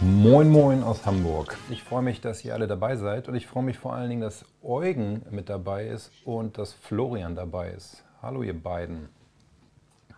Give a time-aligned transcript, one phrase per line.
[0.00, 1.56] Moin Moin aus Hamburg.
[1.70, 4.22] Ich freue mich, dass ihr alle dabei seid und ich freue mich vor allen Dingen,
[4.22, 8.04] dass Eugen mit dabei ist und dass Florian dabei ist.
[8.20, 9.08] Hallo ihr beiden.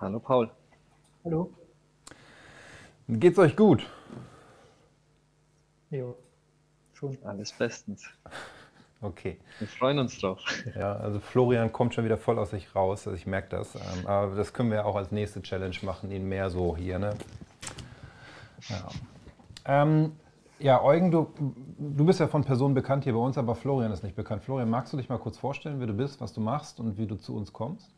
[0.00, 0.50] Hallo Paul.
[1.24, 1.50] Hallo.
[3.06, 3.86] Geht's euch gut?
[5.90, 6.06] Ja,
[6.94, 7.18] schon.
[7.24, 8.04] Alles bestens.
[9.02, 9.38] Okay.
[9.58, 10.40] Wir freuen uns drauf.
[10.74, 13.74] Ja, also Florian kommt schon wieder voll aus sich raus, also ich merke das.
[13.74, 17.14] Ähm, aber das können wir auch als nächste Challenge machen, ihn mehr so hier, ne?
[18.68, 18.88] Ja.
[19.66, 20.12] Ähm,
[20.58, 21.26] ja, Eugen, du,
[21.78, 24.42] du bist ja von Personen bekannt hier bei uns, aber Florian ist nicht bekannt.
[24.42, 27.06] Florian, magst du dich mal kurz vorstellen, wer du bist, was du machst und wie
[27.06, 27.94] du zu uns kommst?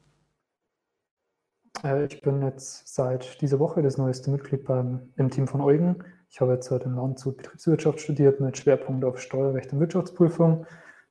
[1.84, 6.02] Äh, ich bin jetzt seit dieser Woche das neueste Mitglied beim, im Team von Eugen.
[6.30, 10.66] Ich habe jetzt heute im Landshut Betriebswirtschaft studiert mit Schwerpunkt auf Steuerrecht und Wirtschaftsprüfung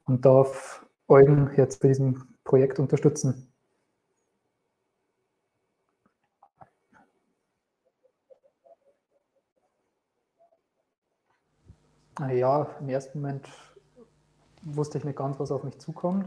[0.06, 3.54] und darf Eugen jetzt bei diesem Projekt unterstützen.
[12.20, 13.48] Ja, im ersten Moment
[14.64, 16.26] wusste ich nicht ganz, was auf mich zukommt.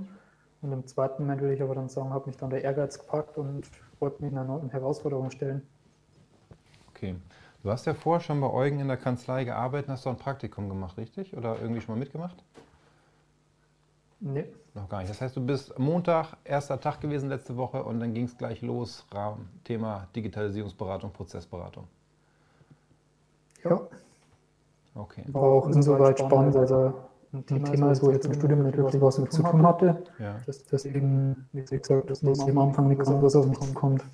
[0.63, 3.39] Und im zweiten Moment würde ich aber dann sagen, habe mich dann der Ehrgeiz gepackt
[3.39, 5.67] und wollte mich einer neuen Herausforderung stellen.
[6.91, 7.17] Okay.
[7.63, 10.19] Du hast ja vorher schon bei Eugen in der Kanzlei gearbeitet und hast doch ein
[10.19, 11.37] Praktikum gemacht, richtig?
[11.37, 12.43] Oder irgendwie schon mal mitgemacht?
[14.21, 14.47] Nee.
[14.75, 15.11] Noch gar nicht.
[15.11, 18.63] Das heißt, du bist Montag, erster Tag gewesen letzte Woche und dann ging es gleich
[18.63, 19.07] los,
[19.65, 21.89] Thema Digitalisierungsberatung, Prozessberatung.
[23.65, 23.81] Ja.
[25.01, 25.25] Okay.
[25.29, 26.93] War auch insoweit spannend, also
[27.33, 30.03] ein Thema ist, wo ich jetzt im Studium nicht wirklich was mit zu tun hatte.
[30.19, 30.37] Ja.
[30.47, 34.05] Das, deswegen, wie gesagt, das muss ich am Anfang nicht gesagt, was auf mich zukommt.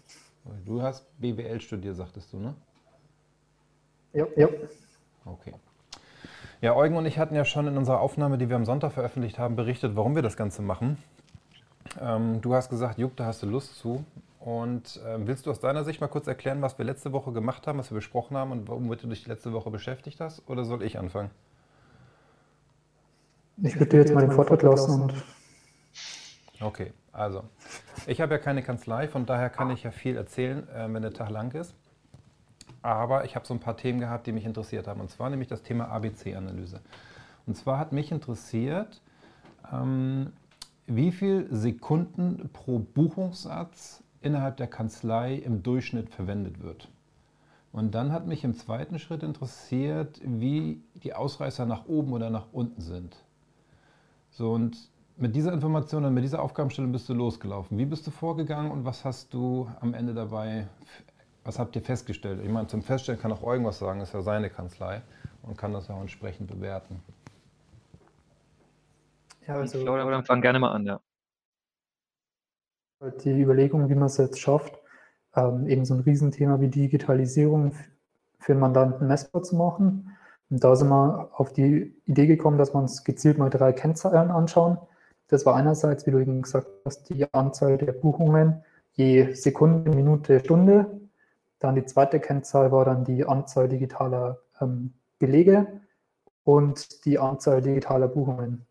[0.64, 2.54] Du hast BWL studiert, sagtest du, ne?
[4.12, 4.48] Ja, ja.
[5.24, 5.54] Okay.
[6.60, 9.38] Ja, Eugen und ich hatten ja schon in unserer Aufnahme, die wir am Sonntag veröffentlicht
[9.38, 10.98] haben, berichtet, warum wir das Ganze machen.
[12.00, 14.04] Ähm, du hast gesagt, Jupp, da hast du Lust zu.
[14.46, 17.66] Und ähm, willst du aus deiner Sicht mal kurz erklären, was wir letzte Woche gemacht
[17.66, 20.48] haben, was wir besprochen haben und womit du dich letzte Woche beschäftigt hast?
[20.48, 21.32] Oder soll ich anfangen?
[23.56, 25.14] Ich würde dir jetzt mal den Vortrag lassen und.
[26.60, 27.42] Okay, also.
[28.06, 31.12] Ich habe ja keine Kanzlei, von daher kann ich ja viel erzählen, äh, wenn der
[31.12, 31.74] Tag lang ist.
[32.82, 35.00] Aber ich habe so ein paar Themen gehabt, die mich interessiert haben.
[35.00, 36.82] Und zwar nämlich das Thema ABC-Analyse.
[37.46, 39.02] Und zwar hat mich interessiert,
[39.72, 40.32] ähm,
[40.86, 46.88] wie viele Sekunden pro Buchungssatz innerhalb der Kanzlei im Durchschnitt verwendet wird.
[47.72, 52.46] Und dann hat mich im zweiten Schritt interessiert, wie die Ausreißer nach oben oder nach
[52.52, 53.16] unten sind.
[54.30, 54.76] So, und
[55.16, 57.78] mit dieser Information und mit dieser Aufgabenstellung bist du losgelaufen.
[57.78, 60.68] Wie bist du vorgegangen und was hast du am Ende dabei,
[61.44, 62.40] was habt ihr festgestellt?
[62.42, 65.02] Ich meine, zum Feststellen kann auch irgendwas sagen, ist ja seine Kanzlei
[65.42, 67.02] und kann das auch entsprechend bewerten.
[69.46, 71.00] Ja, also, Florian, fang gerne mal an, ja.
[73.00, 74.78] Halt die Überlegung, wie man es jetzt schafft,
[75.34, 77.72] ähm, eben so ein Riesenthema wie Digitalisierung
[78.38, 80.16] für einen Mandanten messbar zu machen.
[80.50, 84.30] Und da sind wir auf die Idee gekommen, dass wir uns gezielt mal drei Kennzahlen
[84.30, 84.78] anschauen.
[85.28, 88.62] Das war einerseits, wie du eben gesagt hast, die Anzahl der Buchungen
[88.96, 91.00] je Sekunde, Minute, Stunde.
[91.58, 95.80] Dann die zweite Kennzahl war dann die Anzahl digitaler ähm, Belege
[96.44, 98.66] und die Anzahl digitaler Buchungen.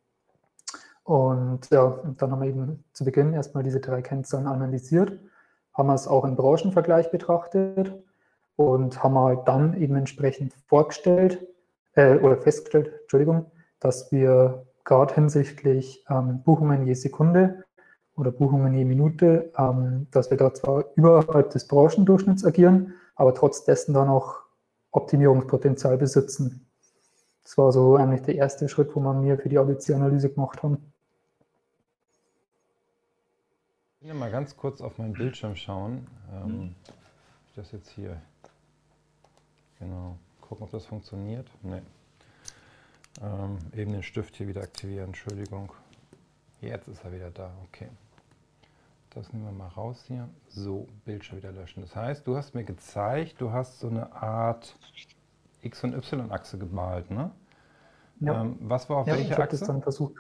[1.06, 5.20] Und ja, dann haben wir eben zu Beginn erstmal diese drei Kennzahlen analysiert,
[5.72, 7.94] haben wir es auch im Branchenvergleich betrachtet
[8.56, 11.48] und haben halt dann eben entsprechend vorgestellt
[11.94, 17.64] äh, oder festgestellt, Entschuldigung, dass wir gerade hinsichtlich ähm, Buchungen je Sekunde
[18.18, 23.64] oder Buchungen je Minute, ähm, dass wir da zwar überhalb des Branchendurchschnitts agieren, aber trotz
[23.64, 24.40] dessen dann auch
[24.90, 26.68] Optimierungspotenzial besitzen.
[27.44, 30.95] Das war so eigentlich der erste Schritt, wo wir mir für die ABC-Analyse gemacht haben.
[34.06, 36.06] Ich will mal ganz kurz auf meinen Bildschirm schauen.
[36.32, 36.76] Ähm, mhm.
[37.48, 38.22] ich das jetzt hier.
[39.80, 40.20] Genau.
[40.42, 41.50] Gucken, ob das funktioniert.
[41.64, 41.82] Nee.
[43.24, 45.08] Ähm, eben den Stift hier wieder aktivieren.
[45.08, 45.74] Entschuldigung.
[46.62, 47.50] Jetzt ist er wieder da.
[47.68, 47.88] Okay.
[49.10, 50.30] Das nehmen wir mal raus hier.
[50.50, 51.82] So, Bildschirm wieder löschen.
[51.82, 54.78] Das heißt, du hast mir gezeigt, du hast so eine Art
[55.64, 57.32] X- und Y-Achse gemalt, ne?
[58.20, 58.44] Ja.
[58.44, 59.58] Ähm, was war auf ja, welcher ich Achse?
[59.58, 60.14] Das dann versucht,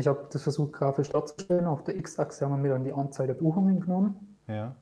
[0.00, 1.66] ich habe das versucht grafisch darzustellen.
[1.66, 4.36] Auf der X-Achse haben wir mir dann die Anzahl der Buchungen genommen.
[4.48, 4.74] Ja.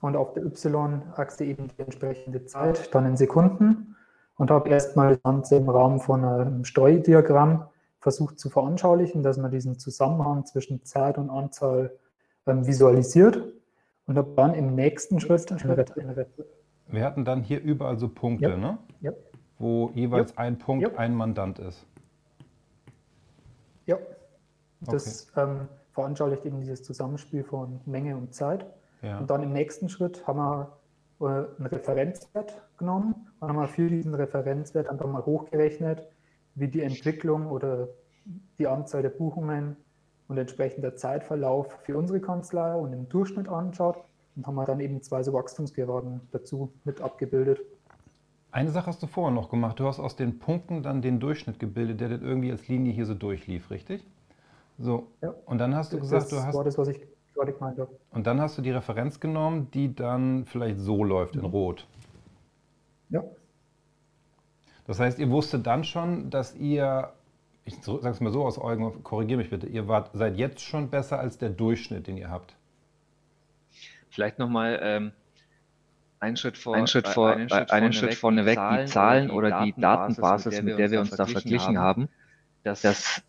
[0.00, 3.96] Und auf der Y-Achse eben die entsprechende Zeit, dann in Sekunden.
[4.36, 7.66] Und habe erstmal das Ganze im Rahmen von einem Streudiagramm
[8.00, 11.92] versucht zu veranschaulichen, dass man diesen Zusammenhang zwischen Zeit und Anzahl
[12.46, 13.42] ähm, visualisiert
[14.06, 15.50] und dann im nächsten Schritt.
[16.86, 18.56] Wir hatten dann hier überall so Punkte, ja.
[18.56, 18.78] ne?
[19.00, 19.12] Ja.
[19.58, 20.38] Wo jeweils ja.
[20.38, 21.84] ein Punkt ein Mandant ist.
[23.86, 23.98] Ja,
[24.80, 25.42] das okay.
[25.42, 28.66] ähm, veranschaulicht eben dieses Zusammenspiel von Menge und Zeit.
[29.02, 29.18] Ja.
[29.18, 30.78] Und dann im nächsten Schritt haben wir
[31.20, 31.24] äh,
[31.58, 36.06] einen Referenzwert genommen und haben wir für diesen Referenzwert einfach mal hochgerechnet,
[36.54, 37.88] wie die Entwicklung oder
[38.58, 39.76] die Anzahl der Buchungen
[40.28, 43.96] und entsprechend der Zeitverlauf für unsere Kanzlei und im Durchschnitt anschaut
[44.36, 47.60] und haben wir dann eben zwei so Wachstumsgeraden dazu mit abgebildet.
[48.50, 49.78] Eine Sache hast du vorher noch gemacht.
[49.78, 53.06] Du hast aus den Punkten dann den Durchschnitt gebildet, der dann irgendwie als Linie hier
[53.06, 54.04] so durchlief, richtig?
[54.78, 55.08] So.
[55.22, 55.34] Ja.
[55.44, 56.46] Und dann hast du gesagt, das du hast.
[56.46, 57.00] Das war das, was ich
[57.34, 57.90] gerade gemeint habe.
[58.10, 61.86] Und dann hast du die Referenz genommen, die dann vielleicht so läuft in Rot.
[63.10, 63.24] Ja.
[64.86, 67.12] Das heißt, ihr wusstet dann schon, dass ihr,
[67.64, 70.88] ich sage es mal so aus Augen, korrigiere mich bitte, ihr wart, seid jetzt schon
[70.88, 72.54] besser als der Durchschnitt, den ihr habt.
[74.08, 75.12] Vielleicht nochmal ähm,
[76.20, 79.74] einen Schritt vor, einen Schritt, vor, einen Schritt, einen Schritt vorneweg, die Zahlen oder die
[79.78, 82.08] Datenbasis, mit der wir uns da verglichen haben,
[82.64, 83.22] das, das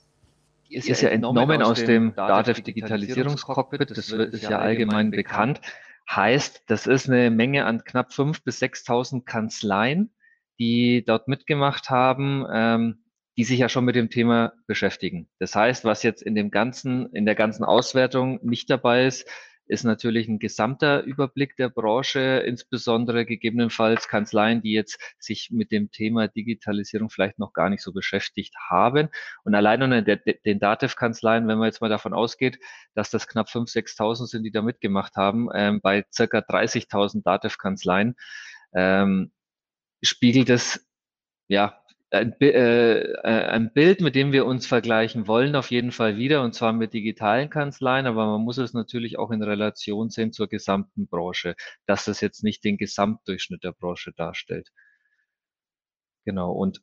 [0.69, 5.61] ist, ist ja entnommen aus dem DATEV Digitalisierungscockpit, das ist ja allgemein bekannt.
[6.09, 10.11] Heißt, das ist eine Menge an knapp 5.000 bis 6.000 Kanzleien,
[10.59, 13.03] die dort mitgemacht haben, ähm,
[13.37, 15.29] die sich ja schon mit dem Thema beschäftigen.
[15.39, 19.29] Das heißt, was jetzt in dem ganzen, in der ganzen Auswertung nicht dabei ist,
[19.69, 25.91] ist natürlich ein gesamter Überblick der Branche, insbesondere gegebenenfalls Kanzleien, die jetzt sich mit dem
[25.91, 29.09] Thema Digitalisierung vielleicht noch gar nicht so beschäftigt haben.
[29.43, 32.59] Und allein unter den Datev-Kanzleien, wenn man jetzt mal davon ausgeht,
[32.95, 38.15] dass das knapp 5.000, 6.000 sind, die da mitgemacht haben, ähm, bei circa 30.000 Datev-Kanzleien,
[38.73, 39.31] ähm,
[40.01, 40.87] spiegelt es
[41.47, 41.78] ja
[42.11, 46.43] ein, äh, äh, ein, Bild, mit dem wir uns vergleichen wollen, auf jeden Fall wieder,
[46.43, 50.47] und zwar mit digitalen Kanzleien, aber man muss es natürlich auch in Relation sehen zur
[50.47, 54.71] gesamten Branche, dass das jetzt nicht den Gesamtdurchschnitt der Branche darstellt.
[56.25, 56.81] Genau, und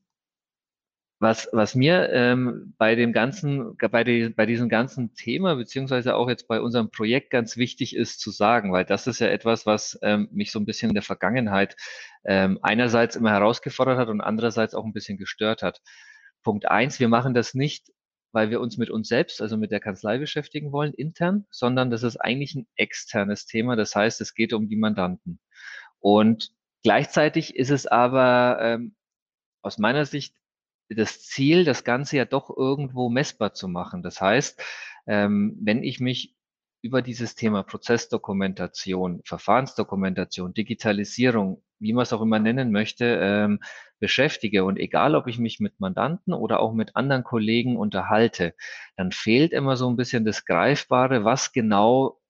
[1.19, 6.29] was, was mir ähm, bei dem ganzen, bei, die, bei diesem ganzen Thema, beziehungsweise auch
[6.29, 9.99] jetzt bei unserem Projekt ganz wichtig ist zu sagen, weil das ist ja etwas, was
[10.03, 11.77] ähm, mich so ein bisschen in der Vergangenheit
[12.25, 15.81] ähm, einerseits immer herausgefordert hat und andererseits auch ein bisschen gestört hat.
[16.43, 17.93] Punkt eins, wir machen das nicht,
[18.33, 22.03] weil wir uns mit uns selbst, also mit der Kanzlei beschäftigen wollen, intern, sondern das
[22.03, 23.75] ist eigentlich ein externes Thema.
[23.75, 25.41] Das heißt, es geht um die Mandanten.
[25.99, 26.53] Und
[26.83, 28.95] gleichzeitig ist es aber ähm,
[29.63, 30.35] aus meiner Sicht
[30.89, 34.03] das Ziel, das Ganze ja doch irgendwo messbar zu machen.
[34.03, 34.63] Das heißt,
[35.07, 36.37] ähm, wenn ich mich
[36.83, 43.61] über dieses Thema Prozessdokumentation, Verfahrensdokumentation, Digitalisierung, wie man es auch immer nennen möchte, ähm,
[43.99, 48.55] beschäftige und egal, ob ich mich mit Mandanten oder auch mit anderen Kollegen unterhalte,
[48.97, 52.21] dann fehlt immer so ein bisschen das Greifbare, was genau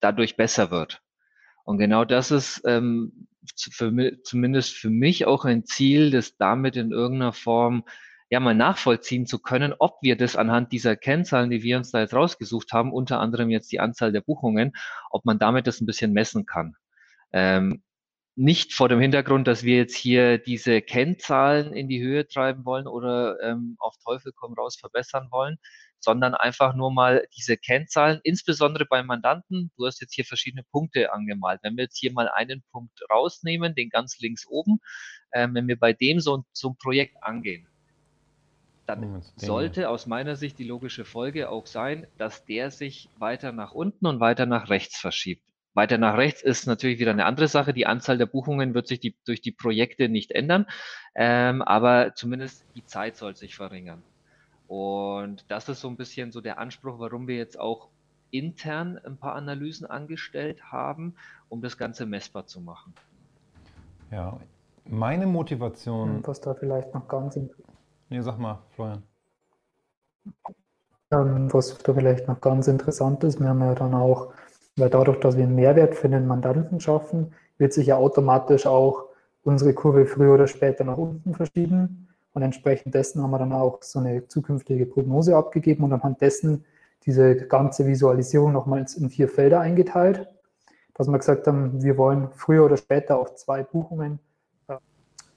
[0.00, 1.02] dadurch besser wird.
[1.64, 3.28] Und genau das ist ähm,
[3.72, 7.84] für, zumindest für mich auch ein Ziel, das damit in irgendeiner Form
[8.30, 12.00] ja mal nachvollziehen zu können, ob wir das anhand dieser Kennzahlen, die wir uns da
[12.00, 14.72] jetzt rausgesucht haben, unter anderem jetzt die Anzahl der Buchungen,
[15.10, 16.76] ob man damit das ein bisschen messen kann.
[17.32, 17.82] Ähm,
[18.36, 22.86] nicht vor dem Hintergrund, dass wir jetzt hier diese Kennzahlen in die Höhe treiben wollen
[22.86, 25.58] oder ähm, auf Teufel komm raus verbessern wollen,
[26.00, 29.70] sondern einfach nur mal diese Kennzahlen, insbesondere beim Mandanten.
[29.76, 31.60] Du hast jetzt hier verschiedene Punkte angemalt.
[31.62, 34.80] Wenn wir jetzt hier mal einen Punkt rausnehmen, den ganz links oben,
[35.30, 37.66] äh, wenn wir bei dem so, so ein Projekt angehen,
[38.86, 43.72] dann sollte aus meiner Sicht die logische Folge auch sein, dass der sich weiter nach
[43.72, 45.44] unten und weiter nach rechts verschiebt.
[45.74, 47.72] Weiter nach rechts ist natürlich wieder eine andere Sache.
[47.72, 50.66] Die Anzahl der Buchungen wird sich die, durch die Projekte nicht ändern,
[51.14, 54.02] ähm, aber zumindest die Zeit soll sich verringern.
[54.70, 57.88] Und das ist so ein bisschen so der Anspruch, warum wir jetzt auch
[58.30, 61.16] intern ein paar Analysen angestellt haben,
[61.48, 62.94] um das Ganze messbar zu machen.
[64.12, 64.38] Ja,
[64.84, 66.24] meine Motivation.
[66.24, 67.36] Was da vielleicht noch ganz.
[68.10, 69.02] Nee, sag mal, Florian.
[71.10, 74.32] Ähm, was da vielleicht noch ganz interessant ist, wir haben ja dann auch,
[74.76, 79.06] weil dadurch, dass wir einen Mehrwert für den Mandanten schaffen, wird sich ja automatisch auch
[79.42, 82.06] unsere Kurve früher oder später nach unten verschieben.
[82.32, 86.64] Und entsprechend dessen haben wir dann auch so eine zukünftige Prognose abgegeben und anhand dessen
[87.04, 90.28] diese ganze Visualisierung nochmals in vier Felder eingeteilt,
[90.94, 94.20] dass wir gesagt haben, wir wollen früher oder später auf zwei Buchungen
[94.68, 94.76] äh,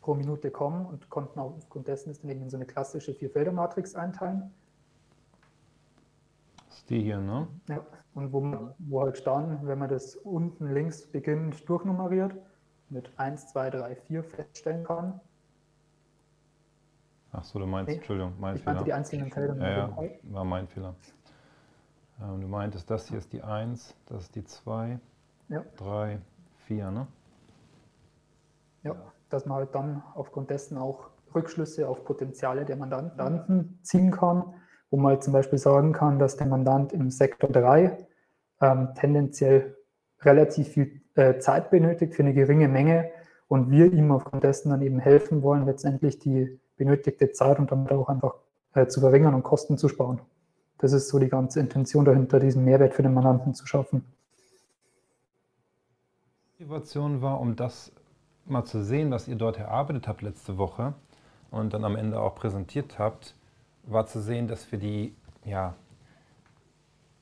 [0.01, 3.95] pro Minute kommen und konnten aufgrund dessen ist dann eben in so eine klassische Vier-Felder-Matrix
[3.95, 4.51] einteilen.
[6.67, 7.47] Das ist die hier, ne?
[7.69, 12.35] Ja, und wo, man, wo halt dann, wenn man das unten links beginnend durchnummeriert,
[12.89, 15.19] mit 1, 2, 3, 4 feststellen kann,
[17.35, 18.75] Ach so, du meinst, nee, Entschuldigung, mein ich Fehler.
[18.75, 19.55] meinte die einzelnen Felder.
[19.57, 20.95] Ja, ja, war mein Fehler.
[22.21, 24.99] Ähm, du meintest, das hier ist die 1, das ist die 2,
[25.49, 25.63] ja.
[25.77, 26.19] 3,
[26.67, 27.07] 4, ne?
[28.83, 28.95] Ja,
[29.29, 34.53] dass man halt dann aufgrund dessen auch Rückschlüsse auf Potenziale der Mandanten ziehen kann,
[34.91, 37.97] wo man halt zum Beispiel sagen kann, dass der Mandant im Sektor 3
[38.61, 39.75] ähm, tendenziell
[40.21, 43.09] relativ viel äh, Zeit benötigt für eine geringe Menge
[43.47, 47.91] und wir ihm aufgrund dessen dann eben helfen wollen, letztendlich die benötigte Zeit und damit
[47.91, 48.35] auch einfach
[48.73, 50.19] äh, zu verringern und Kosten zu sparen.
[50.77, 54.03] Das ist so die ganze Intention dahinter, diesen Mehrwert für den Mandanten zu schaffen.
[56.59, 57.91] Motivation war, um das
[58.45, 60.93] mal zu sehen, was ihr dort erarbeitet habt letzte Woche
[61.51, 63.35] und dann am Ende auch präsentiert habt,
[63.83, 65.13] war zu sehen, dass wir die,
[65.45, 65.75] ja,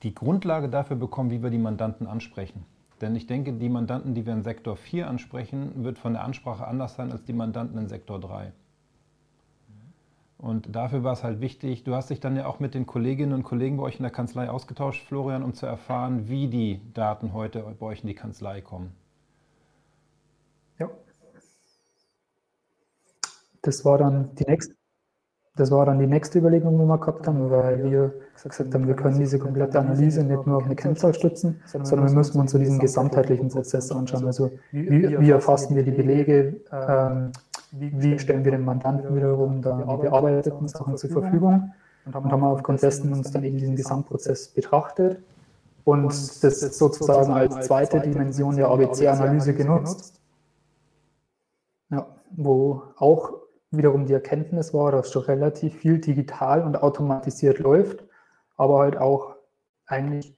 [0.02, 2.64] die Grundlage dafür bekommen, wie wir die Mandanten ansprechen.
[3.00, 6.66] Denn ich denke, die Mandanten, die wir in Sektor 4 ansprechen, wird von der Ansprache
[6.66, 8.52] anders sein als die Mandanten in Sektor 3.
[10.42, 13.32] Und dafür war es halt wichtig, du hast dich dann ja auch mit den Kolleginnen
[13.32, 17.32] und Kollegen bei euch in der Kanzlei ausgetauscht, Florian, um zu erfahren, wie die Daten
[17.32, 18.90] heute bei euch in die Kanzlei kommen.
[20.80, 20.90] Ja.
[23.62, 24.74] Das war dann die nächste,
[25.54, 28.96] das war dann die nächste Überlegung, die wir gehabt haben, weil wir gesagt haben, wir
[28.96, 32.58] können diese komplette Analyse nicht nur auf eine Kennzahl stützen, sondern wir müssen uns so
[32.58, 34.26] diesen gesamtheitlichen Prozess anschauen.
[34.26, 37.30] Also wie, wie erfassen wir die Belege, ähm,
[37.72, 41.72] wie stellen wir den Mandanten wiederum da die bearbeiteten Sachen zur Verfügung
[42.04, 45.22] und haben aufgrund dessen uns dann eben diesen Gesamtprozess betrachtet
[45.84, 46.08] und
[46.44, 50.20] das sozusagen als zweite Dimension der ABC-Analyse genutzt.
[51.90, 53.32] Ja, wo auch
[53.70, 58.04] wiederum die Erkenntnis war, dass schon relativ viel digital und automatisiert läuft,
[58.56, 59.34] aber halt auch
[59.86, 60.36] eigentlich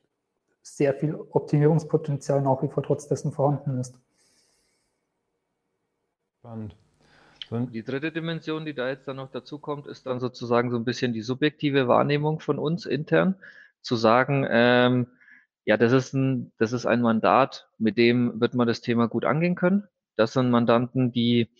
[0.62, 3.98] sehr viel Optimierungspotenzial nach wie vor trotz dessen vorhanden ist.
[6.38, 6.76] Spannend.
[7.72, 10.84] Die dritte Dimension, die da jetzt dann noch dazu kommt, ist dann sozusagen so ein
[10.84, 13.36] bisschen die subjektive Wahrnehmung von uns intern,
[13.82, 15.06] zu sagen, ähm,
[15.64, 19.24] ja, das ist ein, das ist ein Mandat, mit dem wird man das Thema gut
[19.24, 19.84] angehen können.
[20.16, 21.50] Das sind Mandanten, die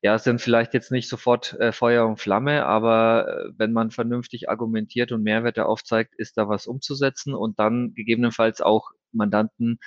[0.00, 4.48] ja sind vielleicht jetzt nicht sofort äh, Feuer und Flamme, aber äh, wenn man vernünftig
[4.48, 9.78] argumentiert und Mehrwerte aufzeigt, ist da was umzusetzen und dann gegebenenfalls auch Mandanten,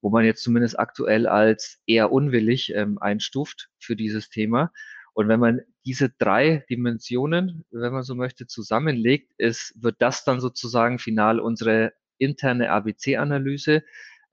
[0.00, 4.72] wo man jetzt zumindest aktuell als eher unwillig ähm, einstuft für dieses Thema.
[5.14, 10.40] Und wenn man diese drei Dimensionen, wenn man so möchte, zusammenlegt, ist, wird das dann
[10.40, 13.82] sozusagen final unsere interne ABC-Analyse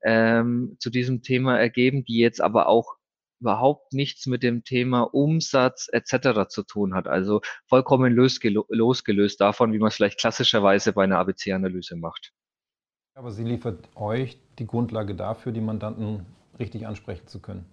[0.02, 2.96] ähm, zu diesem Thema ergeben, die jetzt aber auch
[3.40, 6.48] überhaupt nichts mit dem Thema Umsatz etc.
[6.48, 7.08] zu tun hat.
[7.08, 12.32] Also vollkommen losgelöst davon, wie man es vielleicht klassischerweise bei einer ABC-Analyse macht.
[13.14, 16.26] Aber sie liefert euch die Grundlage dafür, die Mandanten
[16.58, 17.64] richtig ansprechen zu können.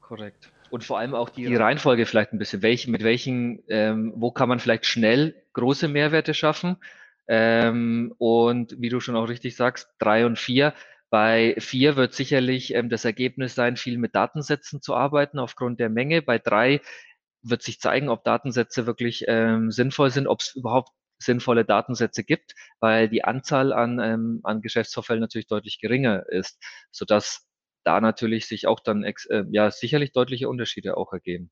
[0.00, 0.52] Korrekt.
[0.70, 2.62] Und vor allem auch die, die Reihenfolge vielleicht ein bisschen.
[2.62, 6.76] Welche, mit welchen, ähm, wo kann man vielleicht schnell große Mehrwerte schaffen?
[7.28, 10.74] Ähm, und wie du schon auch richtig sagst, drei und vier.
[11.08, 15.88] Bei vier wird sicherlich ähm, das Ergebnis sein, viel mit Datensätzen zu arbeiten aufgrund der
[15.88, 16.22] Menge.
[16.22, 16.80] Bei drei
[17.42, 20.90] wird sich zeigen, ob Datensätze wirklich ähm, sinnvoll sind, ob es überhaupt
[21.22, 27.46] sinnvolle Datensätze gibt, weil die Anzahl an, ähm, an Geschäftsvorfällen natürlich deutlich geringer ist, sodass
[27.84, 29.14] da natürlich sich auch dann äh,
[29.50, 31.50] ja sicherlich deutliche Unterschiede auch ergeben.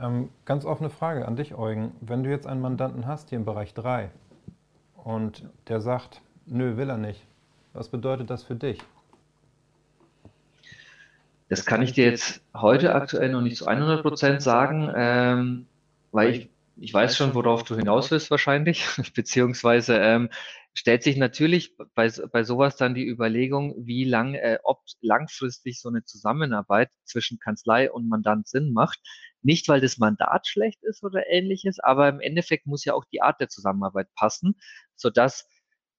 [0.00, 1.92] Ähm, ganz offene Frage an dich, Eugen.
[2.00, 4.10] Wenn du jetzt einen Mandanten hast hier im Bereich 3
[4.94, 7.26] und der sagt, nö, will er nicht,
[7.72, 8.78] was bedeutet das für dich?
[11.48, 15.66] Das kann ich dir jetzt heute aktuell noch nicht zu 100 Prozent sagen, ähm,
[16.12, 20.30] weil ich ich weiß schon, worauf du hinaus willst wahrscheinlich, beziehungsweise ähm,
[20.74, 25.88] stellt sich natürlich bei, bei sowas dann die Überlegung, wie lang, äh, ob langfristig so
[25.88, 29.00] eine Zusammenarbeit zwischen Kanzlei und Mandant Sinn macht.
[29.42, 33.22] Nicht, weil das Mandat schlecht ist oder ähnliches, aber im Endeffekt muss ja auch die
[33.22, 34.56] Art der Zusammenarbeit passen,
[34.94, 35.48] sodass,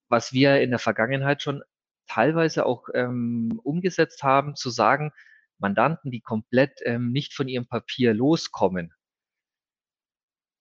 [0.07, 1.61] was wir in der Vergangenheit schon
[2.07, 5.11] teilweise auch ähm, umgesetzt haben, zu sagen,
[5.57, 8.93] Mandanten, die komplett ähm, nicht von ihrem Papier loskommen,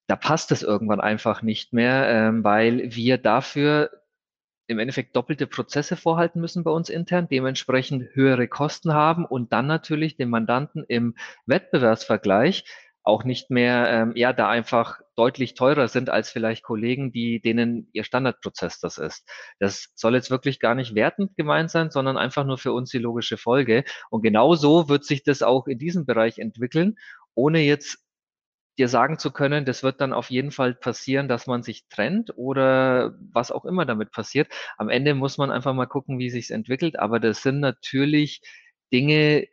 [0.08, 3.90] da passt es irgendwann einfach nicht mehr, ähm, weil wir dafür
[4.66, 9.66] im Endeffekt doppelte Prozesse vorhalten müssen bei uns intern, dementsprechend höhere Kosten haben und dann
[9.66, 11.14] natürlich den Mandanten im
[11.46, 12.64] Wettbewerbsvergleich
[13.02, 17.88] auch nicht mehr, ähm, ja, da einfach deutlich teurer sind als vielleicht Kollegen, die denen
[17.92, 19.26] ihr Standardprozess das ist.
[19.58, 22.98] Das soll jetzt wirklich gar nicht wertend gemeint sein, sondern einfach nur für uns die
[22.98, 23.84] logische Folge.
[24.10, 26.96] Und genau so wird sich das auch in diesem Bereich entwickeln,
[27.34, 28.07] ohne jetzt
[28.78, 32.36] dir sagen zu können, das wird dann auf jeden Fall passieren, dass man sich trennt
[32.36, 34.48] oder was auch immer damit passiert.
[34.76, 36.98] Am Ende muss man einfach mal gucken, wie sich entwickelt.
[36.98, 38.42] Aber das sind natürlich
[38.92, 39.48] Dinge,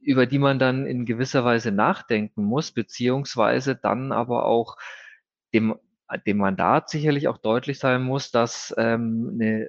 [0.00, 4.76] über die man dann in gewisser Weise nachdenken muss, beziehungsweise dann aber auch
[5.54, 5.76] dem,
[6.26, 9.68] dem Mandat sicherlich auch deutlich sein muss, dass ähm, eine,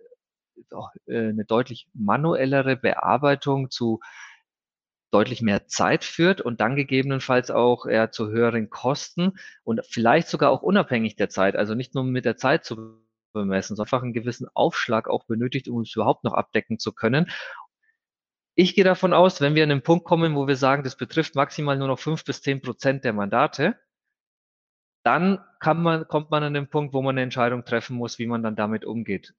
[1.07, 3.99] äh, eine deutlich manuellere Bearbeitung zu
[5.15, 10.51] deutlich mehr Zeit führt und dann gegebenenfalls auch eher zu höheren Kosten und vielleicht sogar
[10.51, 14.11] auch unabhängig der Zeit, also nicht nur mit der Zeit zu bemessen, sondern einfach einen
[14.11, 17.31] gewissen Aufschlag auch benötigt, um es überhaupt noch abdecken zu können.
[18.55, 21.35] Ich gehe davon aus, wenn wir an den Punkt kommen, wo wir sagen, das betrifft
[21.35, 23.79] maximal nur noch fünf bis zehn Prozent der Mandate,
[25.05, 28.43] dann man, kommt man an den Punkt, wo man eine Entscheidung treffen muss, wie man
[28.43, 29.33] dann damit umgeht.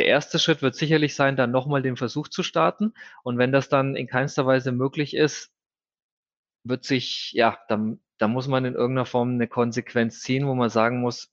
[0.00, 2.94] Der erste Schritt wird sicherlich sein, dann nochmal den Versuch zu starten.
[3.22, 5.52] Und wenn das dann in keinster Weise möglich ist,
[6.64, 10.70] wird sich, ja, dann, dann muss man in irgendeiner Form eine Konsequenz ziehen, wo man
[10.70, 11.30] sagen muss,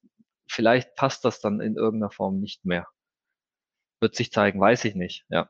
[0.49, 2.85] vielleicht passt das dann in irgendeiner Form nicht mehr.
[4.01, 5.49] Wird sich zeigen, weiß ich nicht, ja.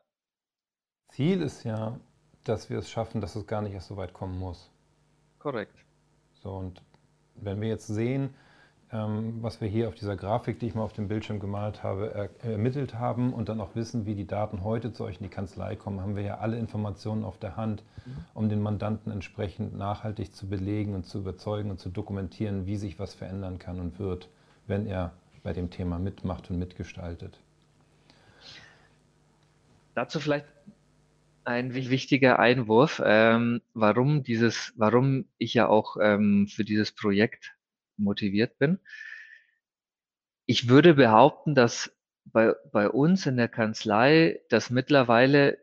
[1.07, 1.99] Ziel ist ja,
[2.43, 4.69] dass wir es schaffen, dass es gar nicht erst so weit kommen muss.
[5.39, 5.75] Korrekt.
[6.43, 6.83] So, und
[7.33, 8.35] wenn wir jetzt sehen,
[8.89, 12.29] was wir hier auf dieser Grafik, die ich mal auf dem Bildschirm gemalt habe, er,
[12.49, 15.75] ermittelt haben und dann auch wissen, wie die Daten heute zu euch in die Kanzlei
[15.75, 17.83] kommen, haben wir ja alle Informationen auf der Hand,
[18.33, 22.97] um den Mandanten entsprechend nachhaltig zu belegen und zu überzeugen und zu dokumentieren, wie sich
[22.97, 24.29] was verändern kann und wird,
[24.67, 25.11] wenn er
[25.43, 27.39] bei dem Thema mitmacht und mitgestaltet.
[29.95, 30.45] Dazu vielleicht
[31.43, 37.56] ein wichtiger Einwurf, ähm, warum dieses, warum ich ja auch ähm, für dieses Projekt
[37.97, 38.79] motiviert bin.
[40.45, 41.91] Ich würde behaupten, dass
[42.25, 45.57] bei, bei uns in der Kanzlei das mittlerweile,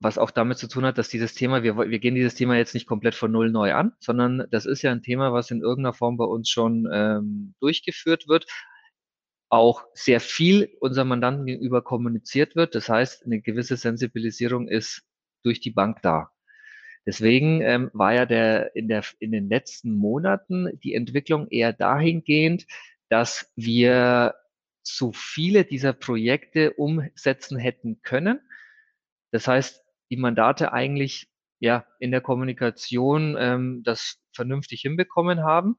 [0.00, 2.74] was auch damit zu tun hat, dass dieses Thema, wir, wir gehen dieses Thema jetzt
[2.74, 5.94] nicht komplett von Null neu an, sondern das ist ja ein Thema, was in irgendeiner
[5.94, 8.46] Form bei uns schon ähm, durchgeführt wird,
[9.48, 12.74] auch sehr viel unserem Mandanten gegenüber kommuniziert wird.
[12.74, 15.02] Das heißt, eine gewisse Sensibilisierung ist
[15.42, 16.33] durch die Bank da.
[17.06, 22.66] Deswegen ähm, war ja der in, der in den letzten Monaten die Entwicklung eher dahingehend,
[23.08, 24.34] dass wir
[24.82, 28.40] zu viele dieser Projekte umsetzen hätten können.
[29.32, 35.76] Das heißt, die Mandate eigentlich ja in der Kommunikation ähm, das vernünftig hinbekommen haben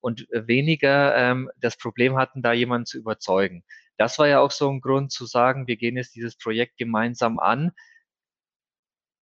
[0.00, 3.64] und weniger ähm, das Problem hatten, da jemanden zu überzeugen.
[3.96, 7.38] Das war ja auch so ein Grund zu sagen, wir gehen jetzt dieses Projekt gemeinsam
[7.38, 7.72] an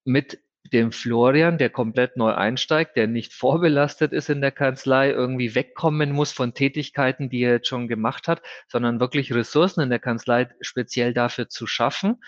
[0.04, 5.54] mit dem Florian, der komplett neu einsteigt, der nicht vorbelastet ist in der Kanzlei, irgendwie
[5.54, 9.98] wegkommen muss von Tätigkeiten, die er jetzt schon gemacht hat, sondern wirklich Ressourcen in der
[9.98, 12.18] Kanzlei speziell dafür zu schaffen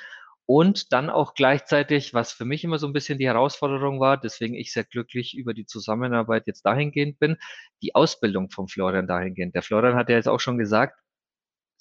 [0.47, 4.55] und dann auch gleichzeitig, was für mich immer so ein bisschen die Herausforderung war, deswegen
[4.55, 7.37] ich sehr glücklich über die Zusammenarbeit jetzt dahingehend bin,
[7.83, 9.55] die Ausbildung vom Florian dahingehend.
[9.55, 10.99] Der Florian hat ja jetzt auch schon gesagt,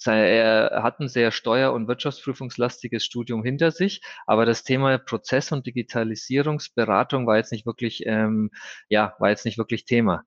[0.07, 5.65] er hat ein sehr steuer- und wirtschaftsprüfungslastiges Studium hinter sich, aber das Thema Prozess- und
[5.65, 8.51] Digitalisierungsberatung war jetzt nicht wirklich, ähm,
[8.89, 10.23] ja, war jetzt nicht wirklich Thema.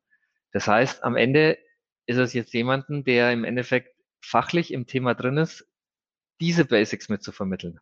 [0.53, 1.59] Das heißt, am Ende
[2.07, 5.67] ist es jetzt jemanden, der im Endeffekt fachlich im Thema drin ist,
[6.41, 7.81] diese Basics mit zu vermitteln.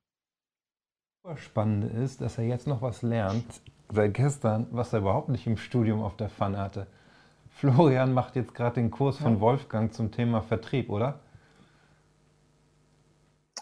[1.36, 3.44] Spannend ist, dass er jetzt noch was lernt
[3.92, 6.86] seit gestern, was er überhaupt nicht im Studium auf der Pfanne hatte.
[7.50, 11.20] Florian macht jetzt gerade den Kurs von Wolfgang zum Thema Vertrieb, oder?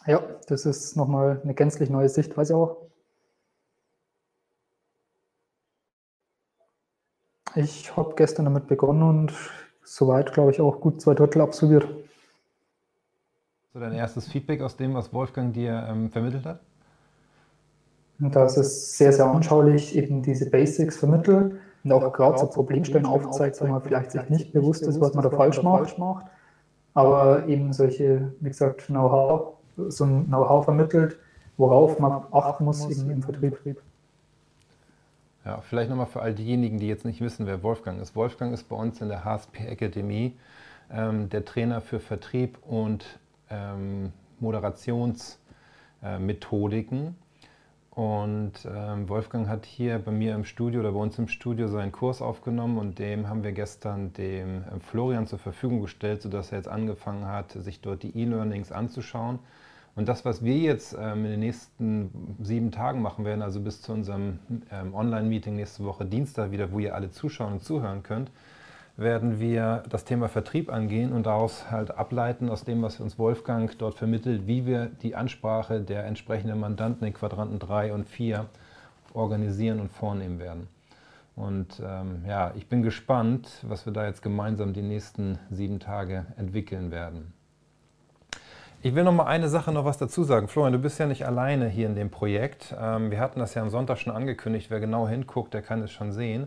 [0.06, 2.76] Ja, das ist nochmal eine gänzlich neue Sichtweise auch.
[7.54, 9.32] Ich habe gestern damit begonnen und
[9.82, 11.86] soweit, glaube ich, auch gut zwei Drittel absolviert.
[13.72, 16.60] So dein erstes Feedback aus dem, was Wolfgang dir ähm, vermittelt hat?
[18.18, 23.60] Das ist sehr, sehr anschaulich, eben diese Basics vermittelt und auch gerade so Problemstellen aufzeigt,
[23.60, 25.96] wo man vielleicht sich nicht bewusst ist, was man da falsch macht.
[26.94, 31.16] Aber eben solche, wie gesagt, Know-how so ein Know-how vermittelt,
[31.56, 33.80] worauf man achten muss eben im Vertrieb.
[35.44, 38.14] Ja, vielleicht nochmal für all diejenigen, die jetzt nicht wissen, wer Wolfgang ist.
[38.14, 40.36] Wolfgang ist bei uns in der HSP Akademie
[40.92, 47.16] ähm, der Trainer für Vertrieb und ähm, Moderationsmethodiken.
[47.90, 51.90] Und ähm, Wolfgang hat hier bei mir im Studio oder bei uns im Studio seinen
[51.90, 56.58] Kurs aufgenommen und dem haben wir gestern dem äh, Florian zur Verfügung gestellt, sodass er
[56.58, 59.40] jetzt angefangen hat, sich dort die E-Learnings anzuschauen.
[59.96, 63.83] Und das, was wir jetzt ähm, in den nächsten sieben Tagen machen werden, also bis
[63.83, 64.38] zu unserem
[64.70, 68.31] ähm, Online-Meeting nächste Woche Dienstag wieder, wo ihr alle zuschauen und zuhören könnt,
[68.96, 73.76] werden wir das Thema Vertrieb angehen und daraus halt ableiten aus dem, was uns Wolfgang
[73.79, 78.46] dort vermittelt, wie wir die Ansprache der entsprechenden Mandanten in Quadranten 3 und 4
[79.14, 80.68] organisieren und vornehmen werden.
[81.35, 86.26] Und ähm, ja, ich bin gespannt, was wir da jetzt gemeinsam die nächsten sieben Tage
[86.37, 87.33] entwickeln werden.
[88.82, 90.48] Ich will noch mal eine Sache noch was dazu sagen.
[90.48, 92.74] Florian, du bist ja nicht alleine hier in dem Projekt.
[92.80, 94.70] Ähm, wir hatten das ja am Sonntag schon angekündigt.
[94.70, 96.46] Wer genau hinguckt, der kann es schon sehen.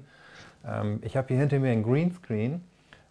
[0.65, 2.63] Ähm, ich habe hier hinter mir ein Greenscreen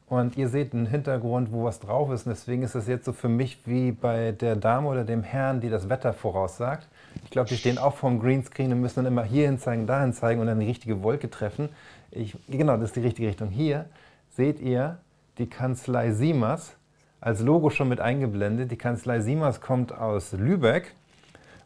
[0.08, 2.26] und ihr seht einen Hintergrund, wo was drauf ist.
[2.26, 5.60] Und deswegen ist es jetzt so für mich wie bei der Dame oder dem Herrn,
[5.60, 6.88] die das Wetter voraussagt.
[7.22, 10.40] Ich glaube, die stehen auch vorm Greenscreen und müssen dann immer hierhin zeigen, dahin zeigen
[10.40, 11.68] und dann die richtige Wolke treffen.
[12.10, 13.50] Ich, genau, das ist die richtige Richtung.
[13.50, 13.84] Hier
[14.30, 14.98] seht ihr
[15.38, 16.74] die Kanzlei Siemers
[17.22, 18.70] als Logo schon mit eingeblendet.
[18.70, 20.94] Die Kanzlei Siemers kommt aus Lübeck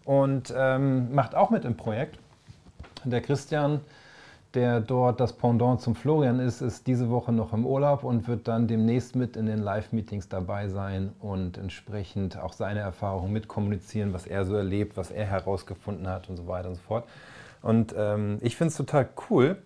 [0.04, 2.18] und ähm, macht auch mit im Projekt.
[3.04, 3.80] Der Christian,
[4.52, 8.46] der dort das Pendant zum Florian ist, ist diese Woche noch im Urlaub und wird
[8.48, 14.26] dann demnächst mit in den Live-Meetings dabei sein und entsprechend auch seine Erfahrungen mitkommunizieren, was
[14.26, 17.04] er so erlebt, was er herausgefunden hat und so weiter und so fort.
[17.62, 19.56] Und ähm, ich finde es total cool,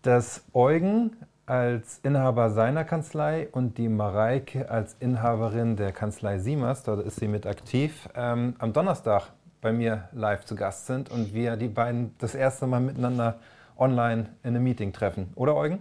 [0.00, 1.14] dass Eugen
[1.46, 7.28] als Inhaber seiner Kanzlei und die Mareike als Inhaberin der Kanzlei Siemers, dort ist sie
[7.28, 12.14] mit aktiv, ähm, am Donnerstag bei mir live zu Gast sind und wir die beiden
[12.18, 13.38] das erste Mal miteinander
[13.78, 15.32] online in einem Meeting treffen.
[15.36, 15.78] Oder Eugen?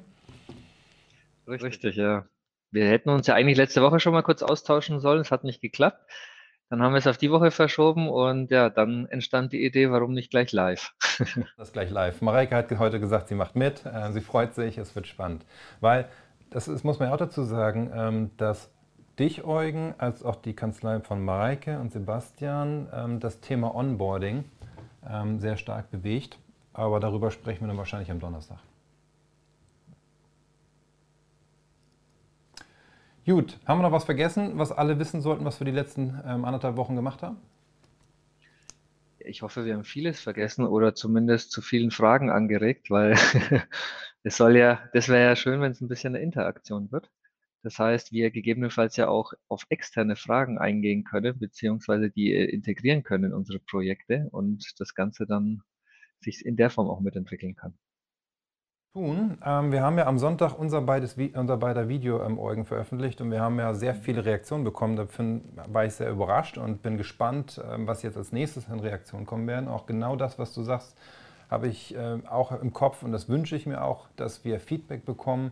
[1.47, 2.25] Richtig, ja.
[2.71, 5.21] Wir hätten uns ja eigentlich letzte Woche schon mal kurz austauschen sollen.
[5.21, 5.99] Es hat nicht geklappt.
[6.69, 10.13] Dann haben wir es auf die Woche verschoben und ja, dann entstand die Idee, warum
[10.13, 10.93] nicht gleich live?
[11.57, 12.21] das gleich live.
[12.21, 15.45] Mareike hat heute gesagt, sie macht mit, äh, sie freut sich, es wird spannend.
[15.79, 16.07] Weil,
[16.49, 18.71] das ist, muss man ja auch dazu sagen, ähm, dass
[19.19, 24.45] dich, Eugen, als auch die Kanzlei von Mareike und Sebastian ähm, das Thema Onboarding
[25.07, 26.39] ähm, sehr stark bewegt.
[26.73, 28.59] Aber darüber sprechen wir dann wahrscheinlich am Donnerstag.
[33.25, 36.45] Gut, haben wir noch was vergessen, was alle wissen sollten, was wir die letzten ähm,
[36.45, 37.37] anderthalb Wochen gemacht haben?
[39.17, 43.13] Ich hoffe, wir haben vieles vergessen oder zumindest zu vielen Fragen angeregt, weil
[44.23, 47.09] es soll ja, das wäre ja schön, wenn es ein bisschen eine Interaktion wird.
[47.63, 53.01] Das heißt, wir gegebenenfalls ja auch auf externe Fragen eingehen können, beziehungsweise die äh, integrieren
[53.01, 55.63] können in unsere Projekte und das Ganze dann
[56.19, 57.75] sich in der Form auch mitentwickeln kann
[58.95, 59.37] tun.
[59.45, 63.29] Ähm, wir haben ja am Sonntag unser, beides, unser beider Video im Eugen veröffentlicht und
[63.29, 64.95] wir haben ja sehr viele Reaktionen bekommen.
[64.95, 69.25] Dafür war ich sehr überrascht und bin gespannt, ähm, was jetzt als nächstes in Reaktionen
[69.25, 69.67] kommen werden.
[69.67, 70.95] Auch genau das, was du sagst,
[71.51, 75.03] habe ich äh, auch im Kopf und das wünsche ich mir auch, dass wir Feedback
[75.03, 75.51] bekommen.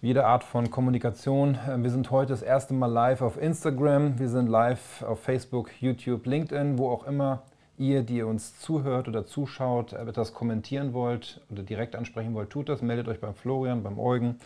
[0.00, 1.58] Jede Art von Kommunikation.
[1.68, 5.70] Äh, wir sind heute das erste Mal live auf Instagram, wir sind live auf Facebook,
[5.82, 7.42] YouTube, LinkedIn, wo auch immer
[7.78, 12.68] ihr, die ihr uns zuhört oder zuschaut, etwas kommentieren wollt oder direkt ansprechen wollt, tut
[12.68, 12.82] das.
[12.82, 14.36] Meldet euch beim Florian, beim Eugen,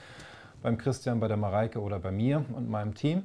[0.62, 3.24] beim Christian, bei der Mareike oder bei mir und meinem Team.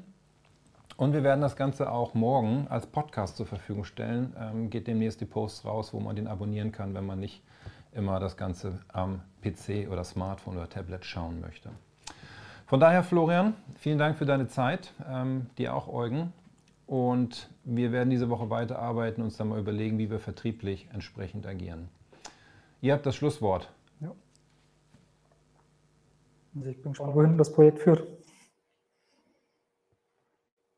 [0.97, 4.33] Und wir werden das Ganze auch morgen als Podcast zur Verfügung stellen.
[4.39, 7.43] Ähm, geht demnächst die Posts raus, wo man den abonnieren kann, wenn man nicht
[7.91, 11.69] immer das Ganze am PC oder Smartphone oder Tablet schauen möchte.
[12.65, 14.93] Von daher, Florian, vielen Dank für deine Zeit.
[15.07, 16.33] Ähm, dir auch, Eugen.
[16.87, 21.47] Und wir werden diese Woche weiterarbeiten und uns dann mal überlegen, wie wir vertrieblich entsprechend
[21.47, 21.89] agieren.
[22.81, 23.73] Ihr habt das Schlusswort.
[24.01, 24.15] Ja.
[26.55, 28.07] Also ich bin gespannt, wohin das Projekt führt.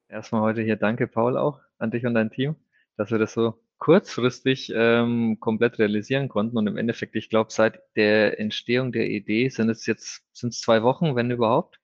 [0.08, 2.56] Erstmal heute hier danke, Paul, auch an dich und dein Team,
[2.96, 6.58] dass wir das so kurzfristig ähm, komplett realisieren konnten.
[6.58, 10.62] Und im Endeffekt, ich glaube, seit der Entstehung der Idee sind es jetzt sind es
[10.62, 11.80] zwei Wochen, wenn überhaupt.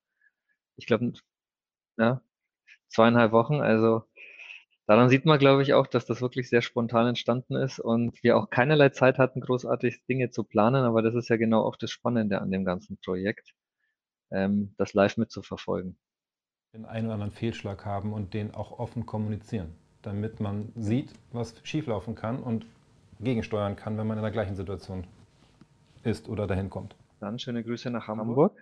[0.77, 1.13] Ich glaube,
[1.97, 2.21] ja,
[2.87, 3.61] zweieinhalb Wochen.
[3.61, 4.03] Also
[4.85, 8.37] Daran sieht man, glaube ich, auch, dass das wirklich sehr spontan entstanden ist und wir
[8.37, 10.83] auch keinerlei Zeit hatten, großartig Dinge zu planen.
[10.83, 13.53] Aber das ist ja genau auch das Spannende an dem ganzen Projekt,
[14.31, 15.97] ähm, das live mitzuverfolgen.
[16.73, 21.55] Den einen oder anderen Fehlschlag haben und den auch offen kommunizieren, damit man sieht, was
[21.63, 22.65] schieflaufen kann und
[23.21, 25.05] gegensteuern kann, wenn man in der gleichen Situation
[26.03, 26.95] ist oder dahin kommt.
[27.19, 28.61] Dann schöne Grüße nach Hamburg.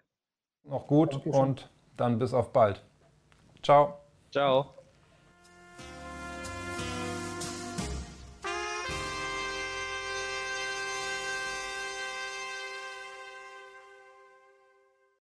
[0.64, 2.84] Noch gut und dann bis auf bald.
[3.64, 3.98] Ciao.
[4.32, 4.81] Ciao.